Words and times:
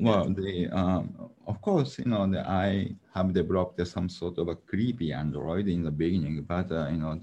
well, 0.00 0.28
the 0.30 0.68
um, 0.72 1.30
of 1.46 1.60
course, 1.60 1.98
you 1.98 2.06
know, 2.06 2.26
the, 2.30 2.40
I 2.48 2.94
have 3.14 3.32
developed 3.32 3.86
some 3.86 4.08
sort 4.08 4.38
of 4.38 4.48
a 4.48 4.56
creepy 4.56 5.12
Android 5.12 5.68
in 5.68 5.82
the 5.84 5.90
beginning, 5.90 6.42
but 6.42 6.70
uh, 6.72 6.88
you 6.88 6.98
know, 6.98 7.20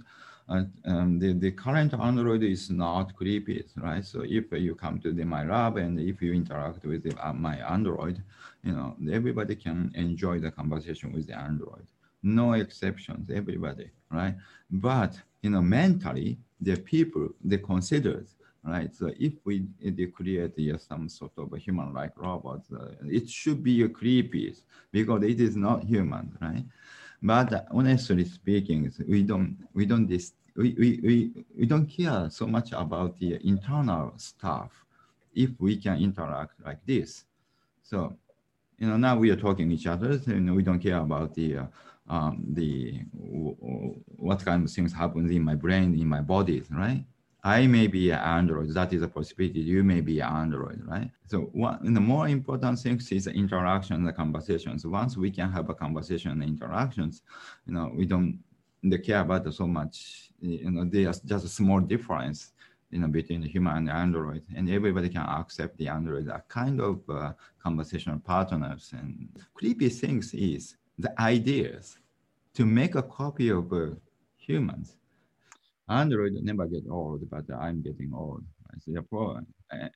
uh, 0.49 0.63
um, 0.85 1.19
the, 1.19 1.33
the 1.33 1.51
current 1.51 1.93
Android 1.93 2.43
is 2.43 2.69
not 2.69 3.15
creepy, 3.15 3.63
right? 3.77 4.05
So 4.05 4.23
if 4.23 4.45
you 4.51 4.75
come 4.75 4.99
to 4.99 5.11
the, 5.11 5.25
my 5.25 5.43
lab 5.43 5.77
and 5.77 5.99
if 5.99 6.21
you 6.21 6.33
interact 6.33 6.85
with 6.85 7.03
the, 7.03 7.27
uh, 7.27 7.33
my 7.33 7.57
Android, 7.69 8.21
you 8.63 8.71
know, 8.71 8.95
everybody 9.11 9.55
can 9.55 9.91
enjoy 9.95 10.39
the 10.39 10.51
conversation 10.51 11.11
with 11.11 11.27
the 11.27 11.37
Android. 11.37 11.85
No 12.23 12.53
exceptions, 12.53 13.29
everybody, 13.29 13.89
right? 14.09 14.35
But, 14.71 15.19
you 15.41 15.49
know, 15.49 15.61
mentally, 15.61 16.37
the 16.61 16.77
people, 16.77 17.29
they 17.43 17.57
considered, 17.57 18.27
right? 18.67 18.93
So 18.93 19.11
if 19.19 19.33
we 19.45 19.65
create 20.13 20.53
uh, 20.73 20.77
some 20.77 21.09
sort 21.09 21.31
of 21.37 21.53
a 21.53 21.57
human-like 21.57 22.17
robot, 22.17 22.61
uh, 22.73 22.89
it 23.05 23.29
should 23.29 23.63
be 23.63 23.83
a 23.83 23.89
creepy 23.89 24.53
because 24.91 25.23
it 25.23 25.39
is 25.39 25.55
not 25.55 25.83
human, 25.83 26.37
right? 26.41 26.65
But 27.21 27.67
honestly 27.71 28.25
speaking, 28.25 28.91
we 29.07 29.23
don't 29.23 29.57
we 29.73 29.85
don't 29.85 30.05
dis, 30.05 30.33
we, 30.55 30.75
we, 30.77 30.99
we, 31.03 31.45
we 31.57 31.65
don't 31.65 31.87
care 31.87 32.29
so 32.29 32.45
much 32.45 32.71
about 32.73 33.17
the 33.19 33.39
internal 33.47 34.13
stuff 34.17 34.85
if 35.33 35.49
we 35.59 35.77
can 35.77 35.97
interact 35.97 36.53
like 36.65 36.85
this. 36.85 37.25
So, 37.83 38.17
you 38.77 38.87
know, 38.87 38.97
now 38.97 39.17
we 39.17 39.31
are 39.31 39.35
talking 39.35 39.71
each 39.71 39.87
other, 39.87 40.19
and 40.27 40.55
we 40.55 40.63
don't 40.63 40.79
care 40.79 40.97
about 40.97 41.33
the 41.33 41.57
uh, 41.57 41.65
um, 42.09 42.43
the 42.53 43.01
what 44.15 44.43
kind 44.43 44.63
of 44.63 44.71
things 44.71 44.93
happens 44.93 45.31
in 45.31 45.43
my 45.43 45.55
brain, 45.55 45.99
in 45.99 46.07
my 46.07 46.21
body, 46.21 46.63
right? 46.71 47.03
I 47.47 47.65
may 47.65 47.87
be 47.87 48.11
an 48.11 48.19
Android. 48.19 48.73
That 48.73 48.91
is 48.91 49.01
a 49.03 49.07
possibility. 49.07 49.61
You 49.61 49.81
may 49.81 50.01
be 50.01 50.19
an 50.19 50.33
Android, 50.43 50.81
right? 50.85 51.09
So 51.27 51.37
one, 51.53 51.93
the 51.93 52.01
more 52.01 52.27
important 52.27 52.77
things 52.79 53.09
is 53.13 53.23
the 53.23 53.31
interaction, 53.31 54.03
the 54.03 54.11
conversations. 54.11 54.85
Once 54.85 55.15
we 55.15 55.31
can 55.31 55.49
have 55.53 55.69
a 55.69 55.73
conversation 55.73 56.31
and 56.31 56.43
interactions, 56.43 57.21
you 57.65 57.73
know, 57.73 57.89
we 57.95 58.05
don't 58.05 58.39
they 58.83 58.97
care 58.97 59.21
about 59.21 59.53
so 59.53 59.65
much. 59.65 60.29
You 60.41 60.71
know, 60.71 60.83
there's 60.83 61.21
just 61.21 61.45
a 61.45 61.47
small 61.59 61.79
difference, 61.79 62.51
you 62.91 62.99
know, 62.99 63.07
between 63.07 63.39
the 63.39 63.47
human 63.47 63.77
and 63.77 63.87
the 63.87 63.93
Android, 63.93 64.43
and 64.53 64.69
everybody 64.69 65.07
can 65.07 65.21
accept 65.21 65.77
the 65.77 65.87
Android. 65.87 66.27
A 66.27 66.43
kind 66.49 66.81
of 66.81 66.99
uh, 67.09 67.31
conversational 67.63 68.19
partners. 68.19 68.91
And 68.91 69.29
creepy 69.53 69.87
things 69.87 70.33
is 70.33 70.75
the 70.99 71.13
ideas 71.21 71.97
to 72.55 72.65
make 72.65 72.95
a 72.95 73.03
copy 73.03 73.49
of 73.49 73.71
uh, 73.71 73.91
humans 74.35 74.97
Android 75.89 76.33
never 76.41 76.67
get 76.67 76.83
old, 76.89 77.29
but 77.29 77.45
I'm 77.53 77.81
getting 77.81 78.11
old. 78.13 78.43
Therefore, 78.85 79.41
uh, 79.71 79.89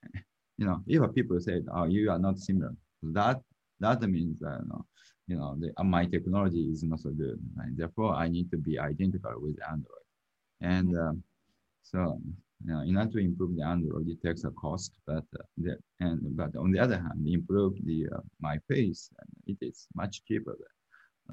you 0.57 0.65
know, 0.65 0.81
if 0.87 1.13
people 1.13 1.39
say, 1.39 1.61
"Oh, 1.73 1.85
you 1.85 2.09
are 2.11 2.19
not 2.19 2.39
similar," 2.39 2.73
that 3.03 3.41
that 3.79 4.01
means 4.01 4.39
that 4.39 4.59
you 4.61 4.69
know, 4.69 4.85
you 5.27 5.35
know 5.37 5.55
the, 5.59 5.73
uh, 5.77 5.83
my 5.83 6.05
technology 6.05 6.63
is 6.71 6.83
not 6.83 6.99
so 6.99 7.11
good. 7.11 7.39
Right? 7.57 7.75
Therefore, 7.75 8.15
I 8.15 8.27
need 8.29 8.49
to 8.51 8.57
be 8.57 8.79
identical 8.79 9.33
with 9.37 9.57
Android. 9.69 10.05
And 10.61 10.97
um, 10.97 11.23
so, 11.83 12.19
you 12.63 12.73
know, 12.73 12.81
in 12.81 12.97
order 12.97 13.11
to 13.11 13.17
improve 13.17 13.55
the 13.55 13.63
Android, 13.63 14.07
it 14.07 14.21
takes 14.23 14.43
a 14.43 14.51
cost. 14.51 14.93
But 15.05 15.25
uh, 15.37 15.43
the, 15.57 15.77
and 15.99 16.37
but 16.37 16.55
on 16.55 16.71
the 16.71 16.79
other 16.79 16.97
hand, 16.97 17.27
improve 17.27 17.73
the 17.83 18.07
uh, 18.15 18.21
my 18.39 18.57
face, 18.69 19.09
and 19.19 19.29
it 19.47 19.65
is 19.65 19.87
much 19.95 20.23
cheaper. 20.25 20.55